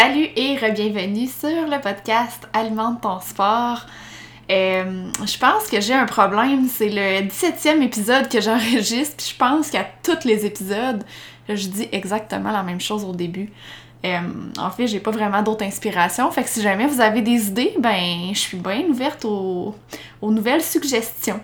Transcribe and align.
Salut 0.00 0.28
et 0.36 0.56
bienvenue 0.70 1.26
sur 1.26 1.66
le 1.66 1.80
podcast 1.80 2.46
Alimente 2.52 3.00
ton 3.00 3.18
sport. 3.18 3.84
Euh, 4.48 5.10
je 5.26 5.38
pense 5.38 5.66
que 5.68 5.80
j'ai 5.80 5.92
un 5.92 6.06
problème, 6.06 6.68
c'est 6.68 6.88
le 6.88 7.26
17e 7.26 7.82
épisode 7.82 8.28
que 8.28 8.40
j'enregistre, 8.40 9.16
puis 9.16 9.32
je 9.32 9.36
pense 9.36 9.70
qu'à 9.70 9.84
tous 10.04 10.24
les 10.24 10.46
épisodes, 10.46 11.02
je 11.48 11.66
dis 11.66 11.88
exactement 11.90 12.52
la 12.52 12.62
même 12.62 12.80
chose 12.80 13.04
au 13.04 13.10
début. 13.10 13.50
Euh, 14.04 14.20
en 14.56 14.70
fait, 14.70 14.86
j'ai 14.86 15.00
pas 15.00 15.10
vraiment 15.10 15.42
d'autres 15.42 15.64
inspirations, 15.64 16.30
fait 16.30 16.44
que 16.44 16.48
si 16.48 16.62
jamais 16.62 16.86
vous 16.86 17.00
avez 17.00 17.20
des 17.20 17.48
idées, 17.48 17.74
ben 17.80 18.30
je 18.32 18.38
suis 18.38 18.56
bien 18.56 18.84
ouverte 18.88 19.24
aux, 19.24 19.74
nouvelles 20.22 20.62
suggestions. 20.62 21.40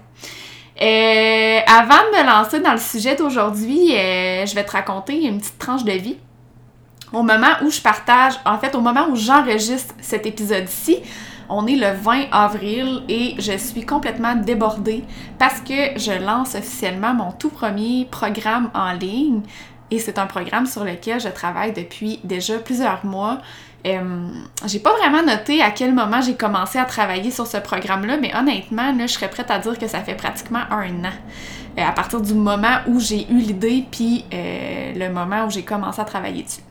Euh, 0.81 1.59
avant 1.67 2.05
de 2.12 2.19
me 2.19 2.25
lancer 2.25 2.61
dans 2.61 2.73
le 2.73 2.79
sujet 2.79 3.17
d'aujourd'hui, 3.17 3.89
je 3.89 4.55
vais 4.55 4.64
te 4.64 4.70
raconter 4.70 5.25
une 5.25 5.41
petite 5.41 5.59
tranche 5.59 5.83
de 5.83 5.91
vie 5.91 6.19
au 7.15 7.23
moment 7.23 7.55
où 7.62 7.70
je 7.70 7.81
partage, 7.81 8.34
en 8.45 8.59
fait, 8.59 8.75
au 8.75 8.81
moment 8.81 9.07
où 9.09 9.17
j'enregistre 9.17 9.95
cet 10.01 10.27
épisode-ci, 10.27 10.98
on 11.48 11.67
est 11.67 11.77
le 11.77 11.93
20 11.93 12.25
avril 12.33 13.03
et 13.09 13.34
je 13.39 13.57
suis 13.57 13.84
complètement 13.84 14.34
débordée 14.34 15.05
parce 15.39 15.61
que 15.61 15.98
je 15.98 16.25
lance 16.25 16.55
officiellement 16.55 17.15
mon 17.15 17.33
tout 17.33 17.51
premier 17.51 18.07
programme 18.11 18.70
en 18.75 18.92
ligne 18.92 19.42
et 19.91 19.98
c'est 19.98 20.19
un 20.19 20.27
programme 20.27 20.67
sur 20.67 20.85
lequel 20.85 21.20
je 21.20 21.29
travaille 21.29 21.73
depuis 21.73 22.19
déjà 22.25 22.59
plusieurs 22.59 23.05
mois. 23.05 23.39
Euh, 23.87 24.29
j'ai 24.67 24.79
pas 24.79 24.93
vraiment 24.97 25.23
noté 25.23 25.61
à 25.61 25.71
quel 25.71 25.93
moment 25.93 26.21
j'ai 26.23 26.35
commencé 26.35 26.79
à 26.79 26.85
travailler 26.85 27.31
sur 27.31 27.47
ce 27.47 27.59
programme-là, 27.59 28.17
mais 28.17 28.35
honnêtement, 28.35 28.93
là, 28.93 29.07
je 29.07 29.13
serais 29.13 29.29
prête 29.29 29.51
à 29.51 29.59
dire 29.59 29.79
que 29.79 29.87
ça 29.87 30.01
fait 30.01 30.15
pratiquement 30.15 30.63
un 30.71 31.05
an. 31.05 31.13
Euh, 31.79 31.83
à 31.83 31.93
partir 31.93 32.21
du 32.21 32.35
moment 32.35 32.79
où 32.87 32.99
j'ai 32.99 33.29
eu 33.31 33.39
l'idée, 33.39 33.85
puis 33.91 34.25
euh, 34.33 34.93
le 34.95 35.13
moment 35.13 35.45
où 35.45 35.51
j'ai 35.51 35.65
commencé 35.65 36.01
à 36.01 36.05
travailler 36.05 36.45
dessus. 36.45 36.63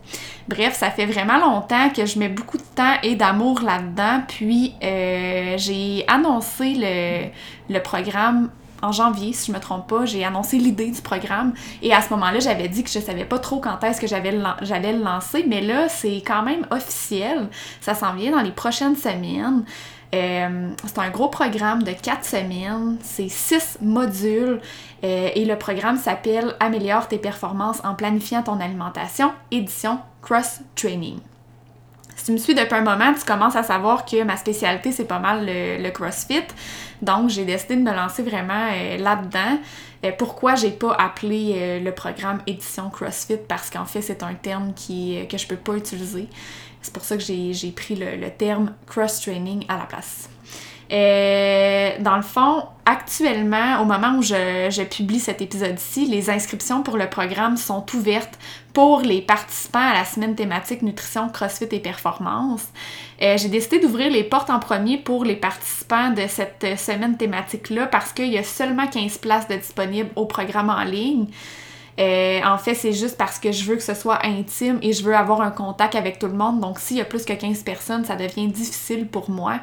Bref, 0.47 0.75
ça 0.75 0.89
fait 0.89 1.05
vraiment 1.05 1.37
longtemps 1.37 1.89
que 1.89 2.05
je 2.05 2.17
mets 2.17 2.29
beaucoup 2.29 2.57
de 2.57 2.63
temps 2.75 2.95
et 3.03 3.15
d'amour 3.15 3.61
là-dedans, 3.61 4.23
puis 4.27 4.73
j'ai 4.81 6.03
annoncé 6.07 7.31
le 7.69 7.79
programme 7.79 8.49
en 8.83 8.91
janvier, 8.91 9.33
si 9.33 9.47
je 9.47 9.55
me 9.55 9.59
trompe 9.59 9.87
pas, 9.87 10.05
j'ai 10.05 10.23
annoncé 10.23 10.57
l'idée 10.57 10.91
du 10.91 11.01
programme 11.01 11.53
et 11.81 11.93
à 11.93 12.01
ce 12.01 12.09
moment-là, 12.11 12.39
j'avais 12.39 12.67
dit 12.67 12.83
que 12.83 12.89
je 12.89 12.99
savais 12.99 13.25
pas 13.25 13.39
trop 13.39 13.59
quand 13.59 13.83
est-ce 13.83 13.99
que 13.99 14.07
j'allais 14.07 14.31
le 14.93 15.03
lancer, 15.03 15.45
mais 15.47 15.61
là, 15.61 15.89
c'est 15.89 16.17
quand 16.17 16.43
même 16.43 16.67
officiel. 16.69 17.47
Ça 17.81 17.95
s'en 17.95 18.13
vient 18.13 18.31
dans 18.31 18.41
les 18.41 18.51
prochaines 18.51 18.95
semaines. 18.95 19.63
Euh, 20.13 20.69
c'est 20.85 20.99
un 20.99 21.09
gros 21.09 21.29
programme 21.29 21.81
de 21.81 21.91
quatre 21.91 22.25
semaines, 22.25 22.97
c'est 23.01 23.29
six 23.29 23.79
modules 23.81 24.61
euh, 25.03 25.29
et 25.33 25.43
le 25.43 25.57
programme 25.57 25.97
s'appelle 25.97 26.55
Améliore 26.59 27.07
tes 27.07 27.17
performances 27.17 27.81
en 27.83 27.95
planifiant 27.95 28.43
ton 28.43 28.59
alimentation, 28.59 29.31
édition 29.49 29.99
Cross 30.21 30.59
Training. 30.75 31.19
Si 32.15 32.25
tu 32.25 32.31
me 32.31 32.37
suis 32.37 32.53
depuis 32.53 32.75
un 32.75 32.81
moment, 32.81 33.13
tu 33.13 33.25
commences 33.25 33.55
à 33.55 33.63
savoir 33.63 34.05
que 34.05 34.23
ma 34.23 34.37
spécialité, 34.37 34.91
c'est 34.91 35.05
pas 35.05 35.19
mal 35.19 35.45
le, 35.45 35.89
CrossFit. 35.89 36.43
Donc, 37.03 37.29
j'ai 37.29 37.45
décidé 37.45 37.75
de 37.75 37.81
me 37.81 37.93
lancer 37.93 38.23
vraiment 38.23 38.69
euh, 38.71 38.97
là-dedans. 38.97 39.59
pourquoi 40.17 40.55
j'ai 40.55 40.71
pas 40.71 40.93
appelé 40.93 41.79
le 41.79 41.91
programme 41.91 42.41
édition 42.47 42.89
CrossFit? 42.89 43.37
Parce 43.47 43.69
qu'en 43.69 43.85
fait, 43.85 44.01
c'est 44.01 44.23
un 44.23 44.33
terme 44.33 44.73
qui, 44.73 45.25
que 45.29 45.37
je 45.37 45.47
peux 45.47 45.55
pas 45.55 45.75
utiliser. 45.75 46.27
C'est 46.81 46.93
pour 46.93 47.03
ça 47.03 47.15
que 47.15 47.23
j'ai 47.23 47.71
pris 47.71 47.95
le, 47.95 48.29
terme 48.29 48.73
cross-training 48.87 49.65
à 49.69 49.77
la 49.77 49.85
place. 49.85 50.29
Euh, 50.93 51.91
dans 51.99 52.17
le 52.17 52.21
fond, 52.21 52.67
actuellement, 52.85 53.81
au 53.81 53.85
moment 53.85 54.17
où 54.17 54.21
je, 54.21 54.83
publie 54.83 55.19
cet 55.19 55.41
épisode-ci, 55.41 56.05
les 56.05 56.29
inscriptions 56.29 56.83
pour 56.83 56.97
le 56.97 57.09
programme 57.09 57.57
sont 57.57 57.83
ouvertes 57.95 58.37
pour 58.73 59.01
les 59.01 59.21
participants 59.21 59.79
à 59.79 59.93
la 59.93 60.05
semaine 60.05 60.35
thématique 60.35 60.83
nutrition, 60.83 61.29
crossfit 61.29 61.67
et 61.71 61.79
performance. 61.79 62.67
Euh, 63.23 63.37
j'ai 63.37 63.49
décidé 63.49 63.79
d'ouvrir 63.79 64.11
les 64.11 64.23
portes 64.23 64.51
en 64.51 64.59
premier 64.59 64.97
pour 64.99 65.25
les 65.25 65.35
participants 65.35 66.11
de 66.11 66.27
cette 66.27 66.77
semaine 66.77 67.17
thématique-là 67.17 67.87
parce 67.87 68.13
qu'il 68.13 68.31
y 68.31 68.37
a 68.37 68.43
seulement 68.43 68.85
15 68.85 69.17
places 69.17 69.47
de 69.47 69.55
disponibles 69.55 70.11
au 70.15 70.25
programme 70.25 70.69
en 70.69 70.83
ligne. 70.83 71.25
Euh, 71.99 72.41
en 72.43 72.57
fait, 72.57 72.73
c'est 72.73 72.93
juste 72.93 73.17
parce 73.17 73.37
que 73.37 73.51
je 73.51 73.63
veux 73.65 73.75
que 73.75 73.83
ce 73.83 73.93
soit 73.93 74.25
intime 74.25 74.79
et 74.81 74.93
je 74.93 75.03
veux 75.03 75.15
avoir 75.15 75.41
un 75.41 75.51
contact 75.51 75.95
avec 75.95 76.19
tout 76.19 76.27
le 76.27 76.33
monde. 76.33 76.59
Donc, 76.59 76.79
s'il 76.79 76.97
y 76.97 77.01
a 77.01 77.05
plus 77.05 77.23
que 77.23 77.33
15 77.33 77.63
personnes, 77.63 78.05
ça 78.05 78.15
devient 78.15 78.47
difficile 78.47 79.07
pour 79.07 79.29
moi. 79.29 79.59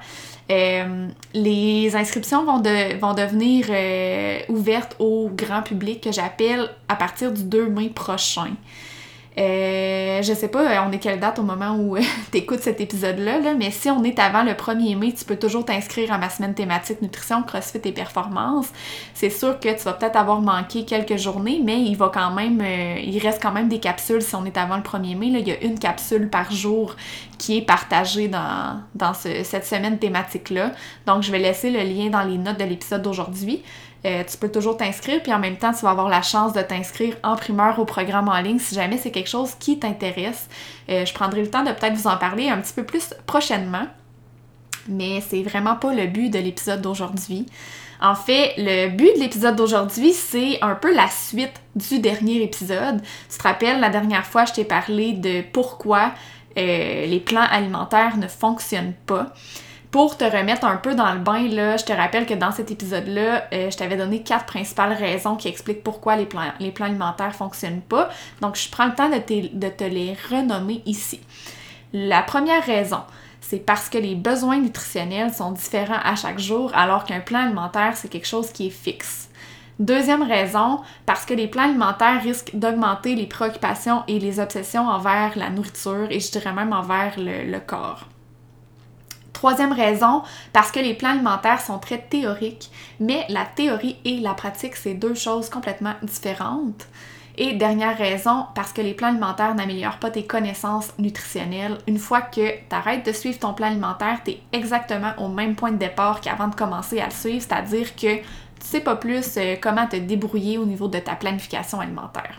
Euh, 0.50 1.08
les 1.34 1.94
inscriptions 1.94 2.44
vont, 2.44 2.62
vont 2.62 3.14
devenir 3.14 3.66
euh, 3.70 4.40
ouvertes 4.48 4.96
au 4.98 5.30
grand 5.32 5.62
public 5.62 6.02
que 6.02 6.12
j'appelle 6.12 6.70
à 6.88 6.96
partir 6.96 7.32
du 7.32 7.44
2 7.44 7.68
mai 7.68 7.88
prochain. 7.88 8.50
Euh, 9.38 10.22
je 10.22 10.34
sais 10.34 10.48
pas, 10.48 10.62
euh, 10.62 10.86
on 10.88 10.90
est 10.90 10.98
quelle 10.98 11.20
date 11.20 11.38
au 11.38 11.44
moment 11.44 11.76
où 11.76 11.96
euh, 11.96 12.00
tu 12.32 12.38
écoutes 12.38 12.60
cet 12.60 12.80
épisode-là, 12.80 13.54
mais 13.56 13.70
si 13.70 13.88
on 13.88 14.02
est 14.02 14.18
avant 14.18 14.42
le 14.42 14.52
1er 14.52 14.96
mai, 14.96 15.12
tu 15.12 15.24
peux 15.24 15.36
toujours 15.36 15.64
t'inscrire 15.64 16.12
à 16.12 16.18
ma 16.18 16.28
semaine 16.28 16.52
thématique 16.52 17.00
nutrition, 17.00 17.42
crossfit 17.44 17.80
et 17.84 17.92
performance. 17.92 18.66
C'est 19.14 19.30
sûr 19.30 19.60
que 19.60 19.68
tu 19.68 19.84
vas 19.84 19.92
peut-être 19.92 20.16
avoir 20.16 20.40
manqué 20.40 20.84
quelques 20.84 21.16
journées, 21.16 21.60
mais 21.64 21.80
il 21.80 21.96
va 21.96 22.10
quand 22.12 22.32
même, 22.32 22.60
il 22.60 23.18
reste 23.20 23.40
quand 23.40 23.52
même 23.52 23.68
des 23.68 23.78
capsules 23.78 24.22
si 24.22 24.34
on 24.34 24.44
est 24.44 24.56
avant 24.56 24.76
le 24.76 24.82
1er 24.82 25.16
mai. 25.16 25.30
Là, 25.30 25.38
il 25.38 25.48
y 25.48 25.52
a 25.52 25.60
une 25.62 25.78
capsule 25.78 26.28
par 26.28 26.50
jour 26.50 26.96
qui 27.38 27.58
est 27.58 27.62
partagée 27.62 28.26
dans, 28.28 28.80
dans 28.96 29.14
cette 29.14 29.64
semaine 29.64 29.98
thématique-là. 29.98 30.72
Donc, 31.06 31.22
je 31.22 31.30
vais 31.30 31.38
laisser 31.38 31.70
le 31.70 31.80
lien 31.80 32.10
dans 32.10 32.22
les 32.22 32.36
notes 32.36 32.58
de 32.58 32.64
l'épisode 32.64 33.02
d'aujourd'hui. 33.02 33.62
Euh, 34.06 34.24
tu 34.24 34.36
peux 34.38 34.50
toujours 34.50 34.76
t'inscrire, 34.76 35.22
puis 35.22 35.32
en 35.32 35.38
même 35.38 35.56
temps, 35.56 35.72
tu 35.72 35.80
vas 35.80 35.90
avoir 35.90 36.08
la 36.08 36.22
chance 36.22 36.52
de 36.52 36.62
t'inscrire 36.62 37.16
en 37.22 37.36
primeur 37.36 37.78
au 37.78 37.84
programme 37.84 38.28
en 38.28 38.40
ligne 38.40 38.58
si 38.58 38.74
jamais 38.74 38.96
c'est 38.96 39.10
quelque 39.10 39.28
chose 39.28 39.54
qui 39.58 39.78
t'intéresse. 39.78 40.48
Euh, 40.88 41.04
je 41.04 41.12
prendrai 41.12 41.42
le 41.42 41.50
temps 41.50 41.62
de 41.62 41.72
peut-être 41.72 41.94
vous 41.94 42.06
en 42.06 42.16
parler 42.16 42.48
un 42.48 42.58
petit 42.58 42.72
peu 42.72 42.84
plus 42.84 43.14
prochainement, 43.26 43.86
mais 44.88 45.20
c'est 45.20 45.42
vraiment 45.42 45.76
pas 45.76 45.92
le 45.92 46.06
but 46.06 46.30
de 46.30 46.38
l'épisode 46.38 46.80
d'aujourd'hui. 46.80 47.46
En 48.00 48.14
fait, 48.14 48.54
le 48.56 48.88
but 48.88 49.14
de 49.16 49.20
l'épisode 49.20 49.56
d'aujourd'hui, 49.56 50.14
c'est 50.14 50.58
un 50.62 50.74
peu 50.74 50.94
la 50.94 51.08
suite 51.08 51.52
du 51.76 51.98
dernier 51.98 52.42
épisode. 52.42 53.02
Tu 53.30 53.36
te 53.36 53.42
rappelles, 53.42 53.80
la 53.80 53.90
dernière 53.90 54.24
fois, 54.24 54.46
je 54.46 54.54
t'ai 54.54 54.64
parlé 54.64 55.12
de 55.12 55.42
pourquoi 55.52 56.14
euh, 56.56 57.06
les 57.06 57.20
plans 57.20 57.46
alimentaires 57.50 58.16
ne 58.16 58.26
fonctionnent 58.26 58.94
pas. 59.04 59.34
Pour 59.90 60.16
te 60.16 60.22
remettre 60.22 60.66
un 60.66 60.76
peu 60.76 60.94
dans 60.94 61.12
le 61.12 61.18
bain, 61.18 61.48
là, 61.48 61.76
je 61.76 61.84
te 61.84 61.92
rappelle 61.92 62.24
que 62.24 62.34
dans 62.34 62.52
cet 62.52 62.70
épisode-là, 62.70 63.48
euh, 63.52 63.70
je 63.72 63.76
t'avais 63.76 63.96
donné 63.96 64.22
quatre 64.22 64.46
principales 64.46 64.92
raisons 64.92 65.34
qui 65.34 65.48
expliquent 65.48 65.82
pourquoi 65.82 66.14
les 66.14 66.26
plans, 66.26 66.52
alimentaires 66.80 67.34
fonctionnent 67.34 67.80
pas. 67.80 68.08
Donc, 68.40 68.54
je 68.54 68.70
prends 68.70 68.86
le 68.86 68.94
temps 68.94 69.08
de 69.08 69.18
te, 69.18 69.52
de 69.52 69.68
te 69.68 69.82
les 69.82 70.16
renommer 70.30 70.82
ici. 70.86 71.20
La 71.92 72.22
première 72.22 72.64
raison, 72.64 73.00
c'est 73.40 73.66
parce 73.66 73.88
que 73.88 73.98
les 73.98 74.14
besoins 74.14 74.58
nutritionnels 74.58 75.34
sont 75.34 75.50
différents 75.50 76.00
à 76.04 76.14
chaque 76.14 76.38
jour, 76.38 76.70
alors 76.72 77.02
qu'un 77.02 77.18
plan 77.18 77.40
alimentaire, 77.40 77.96
c'est 77.96 78.08
quelque 78.08 78.28
chose 78.28 78.52
qui 78.52 78.68
est 78.68 78.70
fixe. 78.70 79.28
Deuxième 79.80 80.22
raison, 80.22 80.82
parce 81.04 81.24
que 81.24 81.34
les 81.34 81.48
plans 81.48 81.64
alimentaires 81.64 82.22
risquent 82.22 82.54
d'augmenter 82.54 83.16
les 83.16 83.26
préoccupations 83.26 84.04
et 84.06 84.20
les 84.20 84.38
obsessions 84.38 84.86
envers 84.86 85.36
la 85.36 85.50
nourriture 85.50 86.06
et 86.10 86.20
je 86.20 86.30
dirais 86.30 86.52
même 86.52 86.72
envers 86.72 87.14
le 87.16 87.58
corps. 87.58 88.06
Troisième 89.40 89.72
raison, 89.72 90.20
parce 90.52 90.70
que 90.70 90.80
les 90.80 90.92
plans 90.92 91.12
alimentaires 91.12 91.62
sont 91.62 91.78
très 91.78 91.96
théoriques, 91.96 92.70
mais 93.00 93.24
la 93.30 93.46
théorie 93.46 93.96
et 94.04 94.18
la 94.18 94.34
pratique, 94.34 94.76
c'est 94.76 94.92
deux 94.92 95.14
choses 95.14 95.48
complètement 95.48 95.94
différentes. 96.02 96.86
Et 97.38 97.54
dernière 97.54 97.96
raison, 97.96 98.44
parce 98.54 98.74
que 98.74 98.82
les 98.82 98.92
plans 98.92 99.08
alimentaires 99.08 99.54
n'améliorent 99.54 99.96
pas 99.96 100.10
tes 100.10 100.24
connaissances 100.24 100.92
nutritionnelles. 100.98 101.78
Une 101.86 101.96
fois 101.96 102.20
que 102.20 102.50
tu 102.50 102.76
arrêtes 102.76 103.06
de 103.06 103.12
suivre 103.12 103.38
ton 103.38 103.54
plan 103.54 103.68
alimentaire, 103.68 104.20
tu 104.22 104.32
es 104.32 104.42
exactement 104.52 105.12
au 105.16 105.28
même 105.28 105.54
point 105.54 105.72
de 105.72 105.78
départ 105.78 106.20
qu'avant 106.20 106.48
de 106.48 106.54
commencer 106.54 107.00
à 107.00 107.06
le 107.06 107.10
suivre, 107.10 107.40
c'est-à-dire 107.40 107.96
que 107.96 108.16
tu 108.16 108.22
sais 108.60 108.80
pas 108.80 108.96
plus 108.96 109.38
euh, 109.38 109.56
comment 109.58 109.86
te 109.86 109.96
débrouiller 109.96 110.58
au 110.58 110.66
niveau 110.66 110.86
de 110.86 110.98
ta 110.98 111.14
planification 111.14 111.80
alimentaire. 111.80 112.38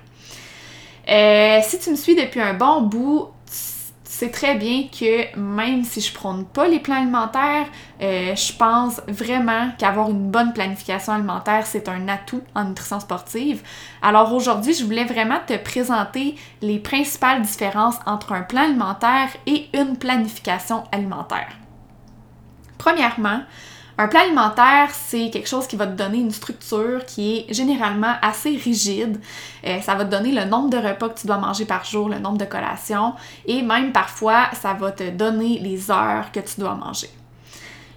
Euh, 1.10 1.60
si 1.64 1.80
tu 1.80 1.90
me 1.90 1.96
suis 1.96 2.16
depuis 2.16 2.42
un 2.42 2.54
bon 2.54 2.84
bout, 2.84 3.30
c'est 4.14 4.30
très 4.30 4.56
bien 4.56 4.90
que 4.90 5.34
même 5.40 5.86
si 5.86 6.02
je 6.02 6.14
prône 6.14 6.44
pas 6.44 6.68
les 6.68 6.82
plans 6.82 6.98
alimentaires, 6.98 7.68
euh, 8.02 8.36
je 8.36 8.52
pense 8.52 9.00
vraiment 9.08 9.70
qu'avoir 9.78 10.10
une 10.10 10.30
bonne 10.30 10.52
planification 10.52 11.14
alimentaire, 11.14 11.66
c'est 11.66 11.88
un 11.88 12.10
atout 12.10 12.42
en 12.54 12.66
nutrition 12.66 13.00
sportive. 13.00 13.64
Alors 14.02 14.34
aujourd'hui, 14.34 14.74
je 14.74 14.84
voulais 14.84 15.06
vraiment 15.06 15.40
te 15.48 15.56
présenter 15.56 16.36
les 16.62 16.78
principales 16.78 17.42
différences 17.42 17.96
entre 18.06 18.34
un 18.34 18.42
plan 18.42 18.64
alimentaire 18.64 19.30
et 19.46 19.70
une 19.74 19.96
planification 19.96 20.84
alimentaire. 20.92 21.54
Premièrement, 22.78 23.44
un 23.98 24.08
plan 24.08 24.22
alimentaire, 24.22 24.90
c'est 24.92 25.30
quelque 25.30 25.48
chose 25.48 25.68
qui 25.68 25.76
va 25.76 25.88
te 25.88 25.96
donner 25.96 26.20
une 26.20 26.32
structure 26.32 27.06
qui 27.06 27.46
est 27.50 27.54
généralement 27.54 28.16
assez 28.22 28.56
rigide. 28.56 29.20
Euh, 29.66 29.80
ça 29.82 29.96
va 29.96 30.06
te 30.06 30.12
donner 30.12 30.32
le 30.32 30.46
nombre 30.46 30.70
de 30.70 30.78
repas 30.78 31.10
que 31.10 31.20
tu 31.20 31.28
dois 31.28 31.38
manger 31.38 31.66
par 31.66 31.86
jour, 31.86 32.10
le 32.10 32.20
nombre 32.20 32.38
de 32.38 32.46
collations 32.46 33.14
et 33.46 33.62
même 33.62 33.92
parfois, 33.92 34.50
ça 34.54 34.74
va 34.74 34.92
te 34.92 35.10
donner 35.10 35.60
les 35.60 35.92
heures 35.92 36.32
que 36.32 36.40
tu 36.40 36.60
dois 36.60 36.76
manger. 36.76 37.10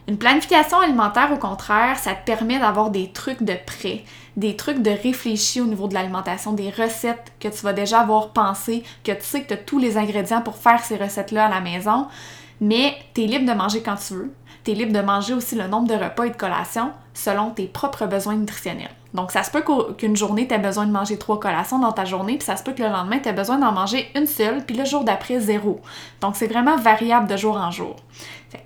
Une 0.07 0.19
planification 0.19 0.81
alimentaire, 0.81 1.33
au 1.33 1.39
contraire, 1.39 1.99
ça 1.99 2.13
te 2.15 2.27
permet 2.27 2.59
d'avoir 2.59 2.91
des 2.91 3.11
trucs 3.11 3.43
de 3.43 3.55
prêt, 3.55 4.05
des 4.37 4.55
trucs 4.55 4.83
de 4.83 4.91
réfléchi 4.91 5.63
au 5.63 5.67
niveau 5.67 5.89
de 5.89 5.95
l'alimentation, 5.95 6.53
des 6.53 6.69
recettes 6.69 7.33
que 7.41 7.49
tu 7.49 7.63
vas 7.63 7.73
déjà 7.73 8.01
avoir 8.01 8.31
pensé, 8.31 8.83
que 9.03 9.13
tu 9.13 9.23
sais 9.23 9.43
que 9.43 9.49
tu 9.49 9.55
as 9.55 9.59
tous 9.59 9.79
les 9.79 9.97
ingrédients 9.97 10.43
pour 10.43 10.57
faire 10.57 10.85
ces 10.85 10.97
recettes-là 10.97 11.47
à 11.47 11.49
la 11.49 11.61
maison, 11.61 12.07
mais 12.61 12.97
tu 13.15 13.23
es 13.23 13.27
libre 13.27 13.51
de 13.51 13.57
manger 13.57 13.83
quand 13.83 13.97
tu 13.97 14.15
veux 14.15 14.35
tu 14.65 14.71
es 14.71 14.75
libre 14.75 14.93
de 14.93 15.01
manger 15.01 15.35
aussi 15.35 15.55
le 15.55 15.67
nombre 15.69 15.89
de 15.89 15.95
repas 15.95 16.25
et 16.25 16.31
de 16.31 16.37
collations 16.37 16.91
selon 17.13 17.51
tes 17.51 17.67
propres 17.67 18.07
besoins 18.07 18.35
nutritionnels. 18.35 18.91
Donc, 19.13 19.31
ça 19.31 19.45
se 19.45 19.51
peut 19.51 19.63
qu'une 19.97 20.17
journée, 20.17 20.49
tu 20.49 20.55
aies 20.55 20.59
besoin 20.59 20.87
de 20.87 20.91
manger 20.91 21.19
trois 21.19 21.39
collations 21.39 21.79
dans 21.79 21.93
ta 21.93 22.05
journée, 22.05 22.37
puis 22.37 22.47
ça 22.47 22.57
se 22.57 22.65
peut 22.65 22.73
que 22.73 22.83
le 22.83 22.89
lendemain, 22.89 23.21
tu 23.21 23.29
aies 23.29 23.35
besoin 23.35 23.59
d'en 23.59 23.71
manger 23.71 24.09
une 24.17 24.27
seule, 24.27 24.65
puis 24.65 24.75
le 24.75 24.85
jour 24.85 25.05
d'après, 25.05 25.39
zéro. 25.39 25.81
Donc, 26.21 26.35
c'est 26.35 26.49
vraiment 26.49 26.77
variable 26.77 27.29
de 27.29 27.37
jour 27.37 27.57
en 27.57 27.71
jour. 27.71 27.95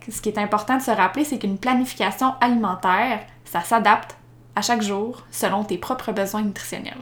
Ce 0.08 0.20
qui 0.20 0.28
est 0.28 0.38
important 0.38 0.76
de 0.76 0.82
se 0.82 0.90
rappeler, 0.90 1.24
c'est 1.24 1.38
qu'une 1.38 1.58
planification 1.58 2.34
alimentaire, 2.40 3.20
ça 3.44 3.60
s'adapte 3.60 4.16
à 4.56 4.62
chaque 4.62 4.82
jour 4.82 5.22
selon 5.30 5.64
tes 5.64 5.78
propres 5.78 6.12
besoins 6.12 6.42
nutritionnels, 6.42 6.98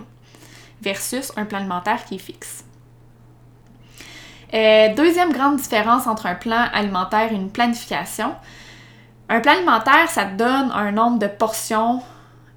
versus 0.83 1.33
un 1.37 1.45
plan 1.45 1.59
alimentaire 1.59 2.05
qui 2.05 2.17
est 2.17 2.19
fixe. 2.19 2.65
Euh, 4.55 4.95
deuxième 4.95 5.33
grande 5.33 5.57
différence 5.57 6.07
entre 6.07 6.27
un 6.27 6.35
plan 6.35 6.69
alimentaire 6.73 7.33
et 7.33 7.35
une 7.35 7.51
planification, 7.51 8.35
un 9.29 9.41
plan 9.41 9.53
alimentaire, 9.53 10.09
ça 10.09 10.25
te 10.25 10.37
donne 10.37 10.71
un 10.73 10.93
nombre 10.93 11.19
de 11.19 11.27
portions 11.27 12.01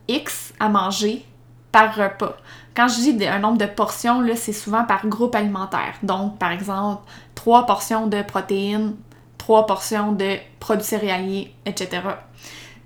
X 0.07 0.53
à 0.59 0.69
manger 0.69 1.25
par 1.71 1.95
repas. 1.95 2.35
Quand 2.75 2.87
je 2.87 3.11
dis 3.11 3.27
un 3.27 3.39
nombre 3.39 3.57
de 3.57 3.65
portions, 3.65 4.23
c'est 4.35 4.53
souvent 4.53 4.83
par 4.83 5.07
groupe 5.07 5.35
alimentaire. 5.35 5.95
Donc, 6.03 6.37
par 6.37 6.51
exemple, 6.51 7.03
trois 7.35 7.65
portions 7.65 8.07
de 8.07 8.21
protéines, 8.21 8.95
trois 9.49 9.65
portions 9.65 10.11
de 10.11 10.35
produits 10.59 10.85
céréaliers, 10.85 11.51
etc. 11.65 12.03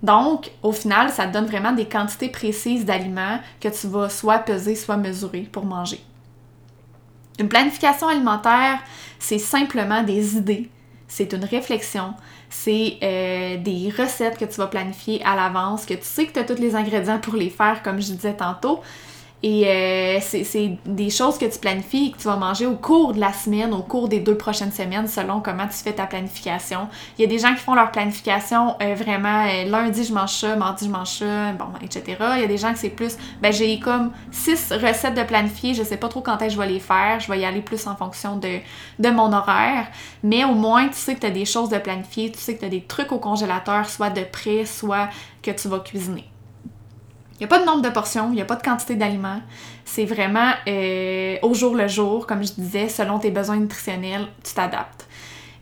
Donc, 0.01 0.49
au 0.61 0.71
final, 0.71 1.09
ça 1.09 1.27
te 1.27 1.33
donne 1.33 1.45
vraiment 1.45 1.73
des 1.73 1.83
quantités 1.89 2.29
précises 2.29 2.85
d'aliments 2.85 3.39
que 3.59 3.67
tu 3.67 3.87
vas 3.87 4.07
soit 4.07 4.39
peser, 4.39 4.73
soit 4.75 4.95
mesurer 4.95 5.41
pour 5.41 5.65
manger. 5.65 5.99
Une 7.37 7.49
planification 7.49 8.07
alimentaire, 8.07 8.79
c'est 9.19 9.39
simplement 9.39 10.03
des 10.03 10.37
idées, 10.37 10.69
c'est 11.09 11.33
une 11.33 11.43
réflexion, 11.43 12.13
c'est 12.49 12.97
euh, 13.03 13.57
des 13.57 13.91
recettes 13.97 14.37
que 14.37 14.45
tu 14.45 14.55
vas 14.55 14.67
planifier 14.67 15.21
à 15.25 15.35
l'avance, 15.35 15.85
que 15.85 15.95
tu 15.95 16.05
sais 16.05 16.27
que 16.27 16.31
tu 16.31 16.39
as 16.39 16.45
tous 16.45 16.61
les 16.61 16.75
ingrédients 16.75 17.19
pour 17.19 17.35
les 17.35 17.49
faire, 17.49 17.83
comme 17.83 18.01
je 18.01 18.13
disais 18.13 18.37
tantôt. 18.37 18.79
Et 19.45 19.67
euh, 19.67 20.19
c'est 20.21 20.77
des 20.85 21.09
choses 21.09 21.37
que 21.37 21.43
tu 21.43 21.59
planifies 21.59 22.07
et 22.07 22.11
que 22.11 22.17
tu 22.17 22.23
vas 22.23 22.37
manger 22.37 22.65
au 22.65 22.75
cours 22.75 23.13
de 23.13 23.19
la 23.19 23.33
semaine, 23.33 23.73
au 23.73 23.81
cours 23.81 24.07
des 24.07 24.21
deux 24.21 24.37
prochaines 24.37 24.71
semaines, 24.71 25.05
selon 25.05 25.41
comment 25.41 25.67
tu 25.67 25.75
fais 25.75 25.91
ta 25.91 26.05
planification. 26.05 26.87
Il 27.17 27.23
y 27.23 27.25
a 27.25 27.27
des 27.27 27.39
gens 27.39 27.53
qui 27.53 27.59
font 27.59 27.75
leur 27.75 27.91
planification 27.91 28.77
euh, 28.81 28.95
vraiment 28.95 29.45
euh, 29.45 29.65
lundi 29.65 30.05
je 30.05 30.13
mange 30.13 30.31
ça, 30.31 30.55
mardi 30.55 30.85
je 30.85 30.89
mange 30.89 31.09
ça, 31.09 31.51
bon, 31.51 31.65
etc. 31.81 32.03
Il 32.35 32.41
y 32.41 32.45
a 32.45 32.47
des 32.47 32.57
gens 32.57 32.71
qui 32.71 32.79
c'est 32.79 32.89
plus, 32.89 33.17
ben 33.41 33.51
j'ai 33.51 33.81
comme 33.81 34.11
six 34.31 34.71
recettes 34.71 35.15
de 35.15 35.23
planifier, 35.23 35.73
je 35.73 35.83
sais 35.83 35.97
pas 35.97 36.07
trop 36.07 36.21
quand 36.21 36.37
est-ce 36.41 36.55
que 36.55 36.61
je 36.61 36.65
vais 36.65 36.73
les 36.73 36.79
faire, 36.79 37.19
je 37.19 37.29
vais 37.29 37.39
y 37.39 37.45
aller 37.45 37.61
plus 37.61 37.85
en 37.85 37.97
fonction 37.97 38.37
de, 38.37 38.59
de 38.99 39.09
mon 39.09 39.33
horaire. 39.33 39.87
Mais 40.23 40.45
au 40.45 40.53
moins, 40.53 40.87
tu 40.87 40.95
sais 40.95 41.15
que 41.15 41.19
tu 41.19 41.27
as 41.27 41.31
des 41.31 41.45
choses 41.45 41.67
de 41.67 41.79
planifier, 41.79 42.31
tu 42.31 42.39
sais 42.39 42.55
que 42.55 42.61
tu 42.61 42.65
as 42.65 42.69
des 42.69 42.83
trucs 42.83 43.11
au 43.11 43.19
congélateur, 43.19 43.89
soit 43.89 44.09
de 44.09 44.23
prêt, 44.23 44.63
soit 44.65 45.09
que 45.41 45.51
tu 45.51 45.67
vas 45.67 45.79
cuisiner. 45.79 46.32
Il 47.33 47.39
n'y 47.39 47.45
a 47.45 47.47
pas 47.47 47.59
de 47.59 47.65
nombre 47.65 47.81
de 47.81 47.89
portions, 47.89 48.29
il 48.29 48.35
n'y 48.35 48.41
a 48.41 48.45
pas 48.45 48.55
de 48.55 48.61
quantité 48.61 48.95
d'aliments. 48.95 49.41
C'est 49.85 50.05
vraiment 50.05 50.51
euh, 50.67 51.37
au 51.41 51.53
jour 51.53 51.75
le 51.75 51.87
jour, 51.87 52.27
comme 52.27 52.43
je 52.43 52.53
disais, 52.53 52.89
selon 52.89 53.19
tes 53.19 53.31
besoins 53.31 53.57
nutritionnels, 53.57 54.27
tu 54.43 54.53
t'adaptes. 54.53 55.07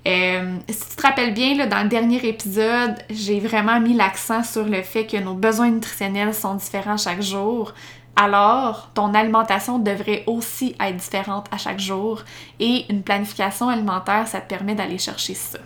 Euh, 0.08 0.58
si 0.68 0.90
tu 0.90 0.96
te 0.96 1.02
rappelles 1.02 1.34
bien, 1.34 1.56
là, 1.56 1.68
dans 1.68 1.84
le 1.84 1.90
dernier 1.90 2.26
épisode, 2.28 2.96
j'ai 3.10 3.40
vraiment 3.40 3.80
mis 3.80 3.94
l'accent 3.94 4.44
sur 4.44 4.66
le 4.66 4.82
fait 4.82 5.06
que 5.06 5.18
nos 5.18 5.36
besoins 5.36 5.70
nutritionnels 5.70 6.34
sont 6.34 6.56
différents 6.56 6.98
chaque 6.98 7.22
jour. 7.22 7.74
Alors, 8.16 8.90
ton 8.94 9.14
alimentation 9.14 9.80
devrait 9.80 10.24
aussi 10.28 10.76
être 10.80 10.98
différente 10.98 11.48
à 11.52 11.58
chaque 11.58 11.80
jour 11.80 12.24
et 12.60 12.86
une 12.90 13.04
planification 13.04 13.70
alimentaire, 13.70 14.28
ça 14.28 14.42
te 14.42 14.50
permet 14.50 14.76
d'aller 14.76 14.98
chercher 14.98 15.34
ça. 15.34 15.60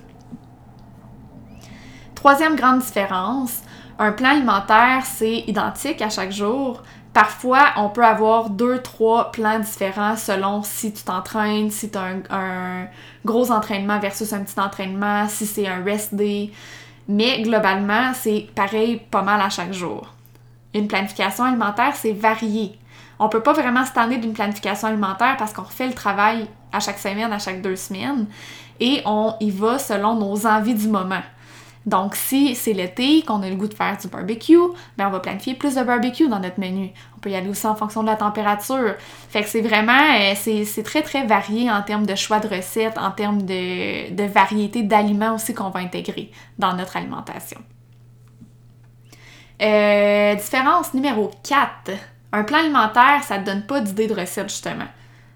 Troisième 2.13 2.56
grande 2.56 2.80
différence, 2.80 3.62
un 3.97 4.12
plan 4.12 4.30
alimentaire, 4.30 5.03
c'est 5.06 5.39
identique 5.47 6.01
à 6.01 6.09
chaque 6.09 6.31
jour. 6.31 6.81
Parfois, 7.13 7.68
on 7.77 7.88
peut 7.88 8.03
avoir 8.03 8.50
deux, 8.50 8.81
trois 8.81 9.31
plans 9.31 9.59
différents 9.59 10.18
selon 10.18 10.63
si 10.63 10.92
tu 10.92 11.03
t'entraînes, 11.03 11.71
si 11.71 11.89
tu 11.89 11.97
as 11.97 12.15
un, 12.30 12.88
gros 13.24 13.51
entraînement 13.51 14.00
versus 14.00 14.33
un 14.33 14.44
petit 14.44 14.59
entraînement, 14.59 15.27
si 15.30 15.45
c'est 15.45 15.68
un 15.68 15.81
rest 15.81 16.13
day. 16.13 16.51
Mais 17.07 17.42
globalement, 17.42 18.12
c'est 18.13 18.50
pareil 18.53 19.01
pas 19.09 19.21
mal 19.21 19.39
à 19.39 19.50
chaque 19.50 19.71
jour. 19.71 20.13
Une 20.74 20.89
planification 20.89 21.45
alimentaire, 21.45 21.95
c'est 21.95 22.12
varié. 22.12 22.77
On 23.18 23.30
peut 23.30 23.42
pas 23.42 23.53
vraiment 23.53 23.86
se 23.86 23.94
tenter 23.94 24.18
d'une 24.18 24.33
planification 24.33 24.89
alimentaire 24.89 25.38
parce 25.38 25.53
qu'on 25.53 25.63
refait 25.63 25.88
le 25.88 25.94
travail 25.94 26.47
à 26.74 26.81
chaque 26.81 27.00
semaine, 27.00 27.31
à 27.31 27.39
chaque 27.39 27.62
deux 27.62 27.77
semaines, 27.77 28.27
et 28.81 29.01
on 29.06 29.35
y 29.40 29.52
va 29.52 29.80
selon 29.80 30.16
nos 30.16 30.45
envies 30.45 30.75
du 30.75 30.90
moment. 30.90 31.21
Donc, 31.85 32.15
si 32.15 32.56
c'est 32.56 32.73
l'été, 32.73 33.21
qu'on 33.21 33.44
a 33.44 33.49
le 33.49 33.56
goût 33.56 33.68
de 33.68 33.73
faire 33.73 33.95
du 33.97 34.07
barbecue, 34.07 34.57
ben 34.97 35.07
on 35.07 35.11
va 35.11 35.19
planifier 35.19 35.54
plus 35.54 35.75
de 35.75 35.83
barbecue 35.83 36.27
dans 36.27 36.39
notre 36.39 36.59
menu. 36.59 36.92
On 37.15 37.19
peut 37.19 37.30
y 37.30 37.35
aller 37.35 37.47
aussi 37.47 37.68
en 37.68 37.75
fonction 37.75 38.01
de 38.01 38.07
la 38.07 38.15
température. 38.15 38.95
Fait 39.30 39.44
que 39.44 39.49
c'est 39.49 39.61
vraiment, 39.61 39.94
euh, 39.94 40.33
c'est 40.35 40.83
très 40.83 41.04
très 41.04 41.25
varié 41.25 41.69
en 41.69 41.83
termes 41.83 42.06
de 42.06 42.15
choix 42.15 42.39
de 42.39 42.47
recettes, 42.47 42.97
en 42.97 43.11
termes 43.11 43.44
de, 43.44 44.11
de 44.11 44.23
variété 44.23 44.81
d'aliments 44.81 45.35
aussi 45.35 45.54
qu'on 45.54 45.69
va 45.69 45.81
intégrer 45.81 46.31
dans 46.57 46.73
notre 46.73 46.97
alimentation. 46.97 47.59
Euh, 49.61 50.35
différence 50.35 50.94
numéro 50.94 51.31
4. 51.47 51.92
Un 52.33 52.44
plan 52.44 52.57
alimentaire, 52.57 53.23
ça 53.23 53.37
te 53.37 53.45
donne 53.45 53.65
pas 53.65 53.80
d'idée 53.80 54.07
de 54.07 54.13
recette 54.13 54.49
justement. 54.49 54.87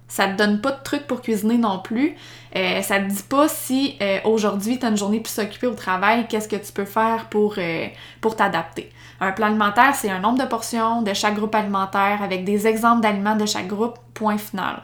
Ça 0.09 0.27
te 0.27 0.35
donne 0.35 0.59
pas 0.59 0.71
de 0.71 0.83
trucs 0.83 1.07
pour 1.07 1.21
cuisiner 1.21 1.57
non 1.57 1.79
plus. 1.79 2.15
Euh, 2.55 2.81
ça 2.81 2.99
te 2.99 3.05
dit 3.05 3.23
pas 3.29 3.47
si 3.47 3.95
euh, 4.01 4.17
aujourd'hui 4.25 4.79
tu 4.79 4.85
as 4.85 4.89
une 4.89 4.97
journée 4.97 5.19
plus 5.19 5.37
occupée 5.37 5.67
au 5.67 5.75
travail, 5.75 6.27
qu'est-ce 6.27 6.47
que 6.47 6.55
tu 6.55 6.71
peux 6.71 6.85
faire 6.85 7.27
pour, 7.29 7.55
euh, 7.59 7.85
pour 8.19 8.35
t'adapter? 8.35 8.91
Un 9.21 9.31
plan 9.31 9.47
alimentaire, 9.47 9.93
c'est 9.93 10.09
un 10.09 10.19
nombre 10.19 10.39
de 10.39 10.47
portions 10.47 11.03
de 11.03 11.13
chaque 11.13 11.35
groupe 11.35 11.53
alimentaire 11.53 12.23
avec 12.23 12.43
des 12.43 12.65
exemples 12.65 13.01
d'aliments 13.01 13.35
de 13.35 13.45
chaque 13.45 13.67
groupe, 13.67 13.99
point 14.15 14.37
final. 14.37 14.81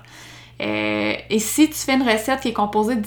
Euh, 0.61 1.13
et 1.29 1.39
si 1.39 1.69
tu 1.69 1.75
fais 1.75 1.95
une 1.95 2.07
recette 2.07 2.39
qui 2.39 2.49
est 2.49 2.53
composée 2.53 2.95
de 2.95 3.01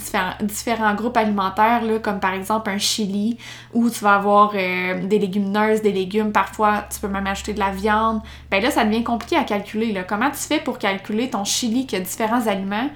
différents, 0.44 0.94
groupes 0.94 1.16
alimentaires, 1.16 1.82
là, 1.82 1.98
comme 1.98 2.20
par 2.20 2.34
exemple 2.34 2.68
un 2.68 2.78
chili, 2.78 3.38
où 3.72 3.88
tu 3.88 4.04
vas 4.04 4.16
avoir 4.16 4.52
euh, 4.54 5.06
des 5.06 5.18
légumineuses, 5.18 5.80
des 5.80 5.92
légumes, 5.92 6.30
parfois 6.30 6.84
tu 6.92 7.00
peux 7.00 7.08
même 7.08 7.26
ajouter 7.26 7.54
de 7.54 7.58
la 7.58 7.70
viande, 7.70 8.20
ben 8.50 8.62
là, 8.62 8.70
ça 8.70 8.84
devient 8.84 9.02
compliqué 9.02 9.36
à 9.36 9.44
calculer. 9.44 9.98
Comment 10.06 10.30
tu 10.30 10.40
fais 10.40 10.60
pour 10.60 10.78
calculer 10.78 11.30
ton 11.30 11.44
chili 11.44 11.86
qui 11.86 11.96
a 11.96 12.00
différents 12.00 12.46
aliments 12.46 12.90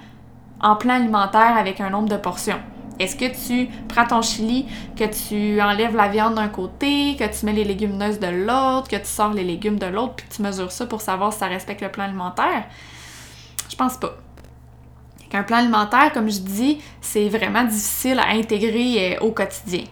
en 0.61 0.75
plan 0.75 0.95
alimentaire 0.95 1.57
avec 1.57 1.81
un 1.81 1.89
nombre 1.89 2.09
de 2.09 2.17
portions? 2.17 2.59
Est-ce 2.99 3.15
que 3.15 3.25
tu 3.25 3.69
prends 3.87 4.05
ton 4.05 4.21
chili, 4.21 4.67
que 4.95 5.05
tu 5.05 5.59
enlèves 5.61 5.95
la 5.95 6.09
viande 6.09 6.35
d'un 6.35 6.47
côté, 6.47 7.15
que 7.17 7.23
tu 7.25 7.45
mets 7.47 7.53
les 7.53 7.63
légumineuses 7.63 8.19
de 8.19 8.27
l'autre, 8.27 8.87
que 8.87 8.97
tu 8.97 9.07
sors 9.07 9.33
les 9.33 9.43
légumes 9.43 9.79
de 9.79 9.87
l'autre, 9.87 10.13
puis 10.17 10.27
tu 10.29 10.43
mesures 10.43 10.71
ça 10.71 10.85
pour 10.85 11.01
savoir 11.01 11.33
si 11.33 11.39
ça 11.39 11.47
respecte 11.47 11.81
le 11.81 11.89
plan 11.89 12.03
alimentaire? 12.03 12.65
Je 13.67 13.75
pense 13.75 13.97
pas. 13.97 14.15
Un 15.33 15.43
plan 15.43 15.57
alimentaire, 15.57 16.11
comme 16.13 16.29
je 16.29 16.39
dis, 16.39 16.81
c'est 17.01 17.27
vraiment 17.27 17.63
difficile 17.63 18.19
à 18.19 18.29
intégrer 18.29 19.17
euh, 19.17 19.25
au 19.25 19.31
quotidien. 19.31 19.83